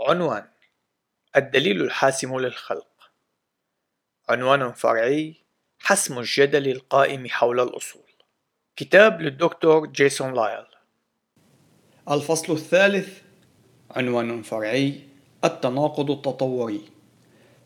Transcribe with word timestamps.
عنوان 0.00 0.44
الدليل 1.36 1.80
الحاسم 1.80 2.38
للخلق. 2.38 3.10
عنوان 4.28 4.72
فرعي 4.72 5.34
حسم 5.78 6.18
الجدل 6.18 6.68
القائم 6.68 7.28
حول 7.28 7.60
الأصول. 7.60 8.02
كتاب 8.76 9.22
للدكتور 9.22 9.86
جيسون 9.86 10.34
لايل. 10.34 10.64
الفصل 12.10 12.52
الثالث 12.52 13.18
عنوان 13.90 14.42
فرعي 14.42 15.00
التناقض 15.44 16.10
التطوري. 16.10 16.82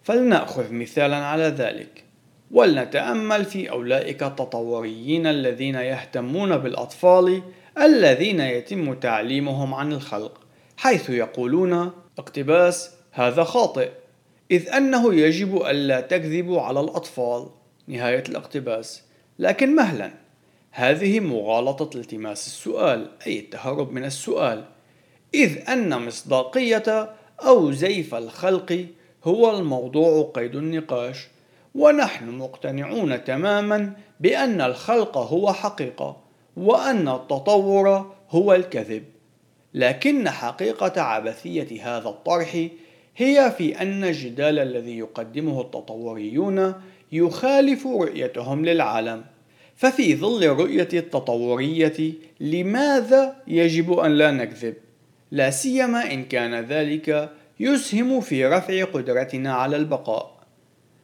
فلنأخذ 0.03 0.73
مثالا 0.73 1.17
على 1.17 1.45
ذلك. 1.45 2.05
ولنتأمل 2.51 3.45
في 3.45 3.71
أولئك 3.71 4.23
التطوريين 4.23 5.27
الذين 5.27 5.75
يهتمون 5.75 6.57
بالأطفال 6.57 7.43
الذين 7.79 8.41
يتم 8.41 8.95
تعليمهم 8.95 9.75
عن 9.75 9.93
الخلق 9.93 10.41
حيث 10.77 11.11
يقولون 11.11 12.02
اقتباس 12.19 12.91
هذا 13.11 13.45
خاطئ 13.45 13.91
إذ 14.51 14.69
أنه 14.69 15.15
يجب 15.15 15.57
ألا 15.57 16.01
تكذبوا 16.01 16.61
على 16.61 16.81
الأطفال. 16.81 17.49
نهاية 17.89 18.25
الاقتباس. 18.29 19.03
لكن 19.39 19.75
مهلا 19.75 20.11
هذه 20.71 21.21
مغالطة 21.21 21.99
التماس 21.99 22.47
السؤال 22.47 23.11
أي 23.27 23.39
التهرب 23.39 23.93
من 23.93 24.05
السؤال. 24.05 24.65
إذ 25.35 25.71
أن 25.71 26.07
مصداقية 26.07 27.15
أو 27.41 27.73
زيف 27.73 28.15
الخلق 28.15 28.87
هو 29.25 29.59
الموضوع 29.59 30.31
قيد 30.35 30.57
النقاش. 30.57 31.29
ونحن 31.75 32.29
مقتنعون 32.29 33.25
تماما 33.25 33.93
بأن 34.21 34.61
الخلق 34.61 35.19
هو 35.19 35.53
حقيقة 35.53 36.17
وأن 36.57 37.09
التطور 37.09 38.13
هو 38.31 38.55
الكذب. 38.55 39.05
لكن 39.75 40.31
حقيقة 40.31 41.03
عبثية 41.03 41.83
هذا 41.83 42.09
الطرح 42.09 42.67
هي 43.17 43.55
في 43.59 43.83
أن 43.83 44.05
الجدال 44.05 44.59
الذي 44.59 44.99
يقدمه 44.99 45.61
التطوريون 45.61 46.75
يخالف 47.13 47.87
رؤيتهم 47.87 48.65
للعالم 48.65 49.25
ففي 49.77 50.17
ظل 50.17 50.45
الرؤية 50.45 50.89
التطورية 50.93 52.13
لماذا 52.41 53.37
يجب 53.47 53.93
أن 53.93 54.11
لا 54.11 54.31
نكذب؟ 54.31 54.75
لا 55.31 55.51
سيما 55.51 56.13
إن 56.13 56.25
كان 56.25 56.55
ذلك 56.55 57.31
يسهم 57.61 58.21
في 58.21 58.47
رفع 58.47 58.85
قدرتنا 58.85 59.55
على 59.55 59.77
البقاء. 59.77 60.43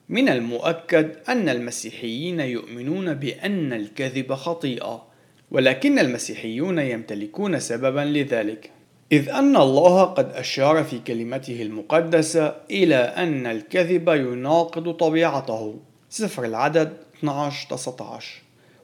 من 0.08 0.28
المؤكد 0.28 1.16
أن 1.28 1.48
المسيحيين 1.48 2.41
يؤمنون 2.41 3.14
بأن 3.14 3.72
الكذب 3.72 4.34
خطيئة، 4.34 5.06
ولكن 5.50 5.98
المسيحيون 5.98 6.78
يمتلكون 6.78 7.60
سببا 7.60 8.00
لذلك 8.00 8.70
إذ 9.12 9.28
أن 9.28 9.56
الله 9.56 10.05
قد 10.05 10.32
أشار 10.32 10.84
في 10.84 10.98
كلمته 10.98 11.62
المقدسة 11.62 12.56
إلى 12.70 12.96
أن 12.96 13.46
الكذب 13.46 14.08
يناقض 14.08 14.92
طبيعته. 14.92 15.78
سفر 16.10 16.44
العدد 16.44 16.96
12-19 17.24 17.27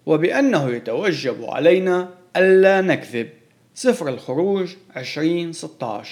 وبأنه 0.06 0.70
يتوجب 0.70 1.44
علينا 1.44 2.08
ألا 2.36 2.80
نكذب. 2.80 3.28
سفر 3.74 4.08
الخروج 4.08 4.74
20-16 4.96 6.06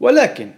ولكن 0.00 0.50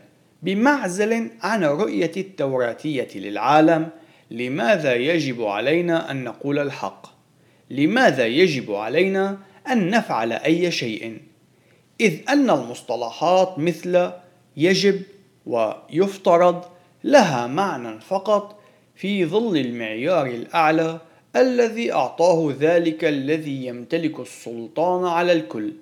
بمعزل 0.42 1.30
عن 1.40 1.64
الرؤية 1.64 2.12
التوراتية 2.16 3.08
للعالم 3.14 3.88
لماذا 4.30 4.94
يجب 4.94 5.44
علينا 5.44 6.10
أن 6.10 6.24
نقول 6.24 6.58
الحق؟ 6.58 7.06
لماذا 7.72 8.26
يجب 8.26 8.74
علينا 8.74 9.38
أن 9.70 9.90
نفعل 9.90 10.32
أي 10.32 10.70
شيء 10.70 11.18
إذ 12.00 12.18
أن 12.28 12.50
المصطلحات 12.50 13.58
مثل 13.58 14.10
يجب 14.56 15.02
ويفترض 15.46 16.64
لها 17.04 17.46
معنى 17.46 18.00
فقط 18.00 18.60
في 18.94 19.26
ظل 19.26 19.56
المعيار 19.56 20.26
الأعلى 20.26 21.00
الذي 21.36 21.92
أعطاه 21.92 22.54
ذلك 22.60 23.04
الذي 23.04 23.66
يمتلك 23.66 24.20
السلطان 24.20 25.04
على 25.06 25.32
الكل 25.32 25.72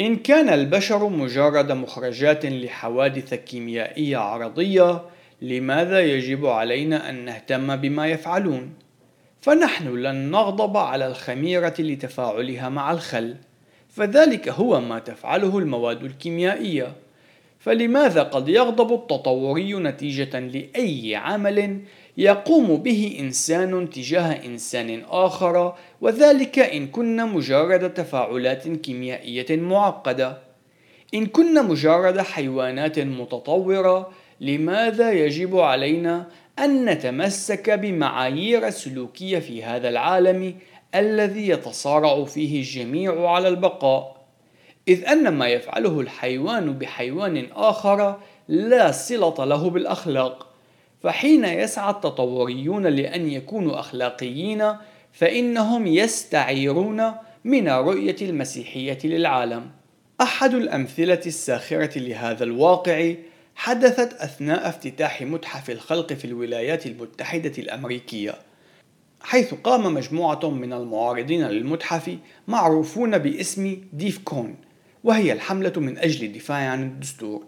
إن 0.00 0.16
كان 0.16 0.48
البشر 0.48 1.08
مجرد 1.08 1.72
مخرجات 1.72 2.46
لحوادث 2.46 3.34
كيميائية 3.34 4.16
عرضية 4.16 5.02
لماذا 5.42 6.00
يجب 6.00 6.46
علينا 6.46 7.10
أن 7.10 7.24
نهتم 7.24 7.76
بما 7.76 8.06
يفعلون؟ 8.06 8.70
فنحن 9.40 9.88
لن 9.88 10.30
نغضب 10.30 10.76
على 10.76 11.06
الخميرة 11.06 11.74
لتفاعلها 11.78 12.68
مع 12.68 12.92
الخل. 12.92 13.36
فذلك 13.88 14.48
هو 14.48 14.80
ما 14.80 14.98
تفعله 14.98 15.58
المواد 15.58 16.04
الكيميائية. 16.04 16.92
فلماذا 17.60 18.22
قد 18.22 18.48
يغضب 18.48 18.92
التطوري 18.92 19.74
نتيجة 19.74 20.38
لأي 20.38 21.16
عمل 21.16 21.80
يقوم 22.16 22.76
به 22.76 23.16
إنسان 23.20 23.90
تجاه 23.90 24.46
إنسان 24.46 25.02
آخر 25.08 25.74
وذلك 26.00 26.58
إن 26.58 26.86
كنا 26.86 27.24
مجرد 27.24 27.94
تفاعلات 27.94 28.68
كيميائية 28.68 29.46
معقدة؟ 29.50 30.38
إن 31.14 31.26
كنا 31.26 31.62
مجرد 31.62 32.20
حيوانات 32.20 32.98
متطورة 32.98 34.10
لماذا 34.40 35.12
يجب 35.12 35.58
علينا 35.58 36.26
أن 36.60 36.84
نتمسك 36.84 37.70
بمعايير 37.70 38.66
السلوكية 38.66 39.38
في 39.38 39.64
هذا 39.64 39.88
العالم 39.88 40.54
الذي 40.94 41.48
يتصارع 41.48 42.24
فيه 42.24 42.58
الجميع 42.58 43.30
على 43.30 43.48
البقاء 43.48 44.20
إذ 44.88 45.04
أن 45.04 45.28
ما 45.28 45.48
يفعله 45.48 46.00
الحيوان 46.00 46.72
بحيوان 46.72 47.46
آخر 47.52 48.18
لا 48.48 48.90
صلة 48.90 49.44
له 49.44 49.70
بالأخلاق 49.70 50.46
فحين 51.02 51.44
يسعى 51.44 51.90
التطوريون 51.90 52.86
لأن 52.86 53.30
يكونوا 53.30 53.80
أخلاقيين 53.80 54.72
فإنهم 55.12 55.86
يستعيرون 55.86 57.12
من 57.44 57.68
رؤية 57.68 58.16
المسيحية 58.22 58.98
للعالم. 59.04 59.70
أحد 60.20 60.54
الأمثلة 60.54 61.20
الساخرة 61.26 61.98
لهذا 61.98 62.44
الواقع 62.44 63.14
حدثت 63.54 64.12
أثناء 64.14 64.68
افتتاح 64.68 65.22
متحف 65.22 65.70
الخلق 65.70 66.12
في 66.12 66.24
الولايات 66.24 66.86
المتحدة 66.86 67.52
الأمريكية 67.58 68.34
حيث 69.22 69.54
قام 69.54 69.94
مجموعة 69.94 70.50
من 70.50 70.72
المعارضين 70.72 71.48
للمتحف 71.48 72.16
معروفون 72.48 73.18
باسم 73.18 73.76
ديف 73.92 74.18
كون 74.24 74.56
وهي 75.04 75.32
الحملة 75.32 75.72
من 75.76 75.98
أجل 75.98 76.26
الدفاع 76.26 76.56
عن 76.56 76.82
الدستور. 76.82 77.46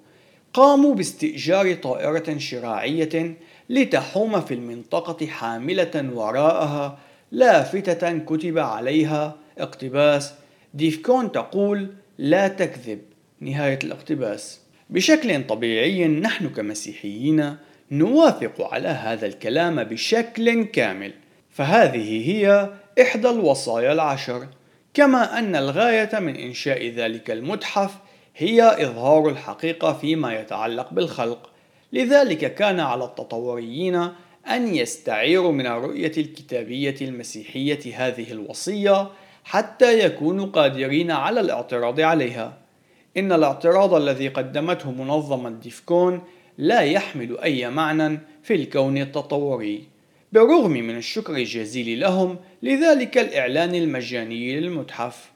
قاموا 0.52 0.94
باستئجار 0.94 1.74
طائرة 1.74 2.38
شراعية 2.38 3.36
لتحوم 3.68 4.40
في 4.40 4.54
المنطقة 4.54 5.26
حاملة 5.26 6.10
وراءها 6.14 6.98
لافتة 7.30 8.18
كتب 8.18 8.58
عليها 8.58 9.36
اقتباس. 9.58 10.34
ديفكون 10.74 11.32
تقول 11.32 11.94
لا 12.18 12.48
تكذب 12.48 13.00
نهاية 13.40 13.78
الاقتباس. 13.84 14.61
بشكل 14.90 15.46
طبيعي 15.46 16.08
نحن 16.08 16.48
كمسيحيين 16.48 17.56
نوافق 17.90 18.74
على 18.74 18.88
هذا 18.88 19.26
الكلام 19.26 19.84
بشكل 19.84 20.64
كامل. 20.64 21.12
فهذه 21.50 22.30
هي 22.30 22.70
إحدى 23.02 23.30
الوصايا 23.30 23.92
العشر. 23.92 24.46
كما 24.94 25.38
أن 25.38 25.56
الغاية 25.56 26.18
من 26.18 26.36
إنشاء 26.36 26.88
ذلك 26.88 27.30
المتحف 27.30 27.94
هي 28.36 28.62
إظهار 28.62 29.28
الحقيقة 29.28 29.92
فيما 29.92 30.40
يتعلق 30.40 30.92
بالخلق. 30.92 31.50
لذلك 31.92 32.54
كان 32.54 32.80
على 32.80 33.04
التطوريين 33.04 34.08
أن 34.48 34.74
يستعيروا 34.74 35.52
من 35.52 35.66
الرؤية 35.66 36.12
الكتابية 36.18 36.96
المسيحية 37.02 38.06
هذه 38.06 38.32
الوصية 38.32 39.08
حتى 39.44 39.98
يكونوا 39.98 40.46
قادرين 40.46 41.10
على 41.10 41.40
الاعتراض 41.40 42.00
عليها. 42.00 42.61
إن 43.16 43.32
الاعتراض 43.32 43.94
الذي 43.94 44.28
قدمته 44.28 44.90
منظمة 44.90 45.50
ديفكون 45.50 46.22
لا 46.58 46.80
يحمل 46.80 47.38
أي 47.38 47.70
معنى 47.70 48.20
في 48.42 48.54
الكون 48.54 48.98
التطوري 48.98 49.84
بالرغم 50.32 50.70
من 50.70 50.96
الشكر 50.96 51.36
الجزيل 51.36 52.00
لهم 52.00 52.38
لذلك 52.62 53.18
الإعلان 53.18 53.74
المجاني 53.74 54.60
للمتحف. 54.60 55.32